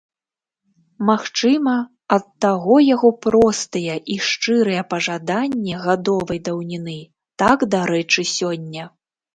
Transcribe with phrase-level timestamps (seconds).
[1.09, 1.73] Магчыма,
[2.17, 7.01] ад таго яго простыя і шчырыя пажаданні гадовай даўніны
[7.45, 8.95] так дарэчы сёння.